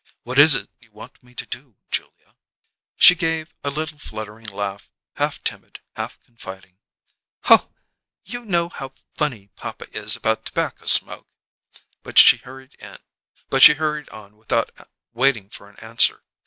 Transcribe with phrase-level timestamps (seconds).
[0.23, 2.33] "What is it you want me to do, Julia?"
[2.97, 6.79] She gave a little fluttering laugh, half timid, half confiding.
[8.25, 11.27] "You know how funny papa is about tobacco smoke?"
[12.01, 12.77] (But she hurried
[14.11, 14.71] on without
[15.13, 16.23] waiting for an answer.)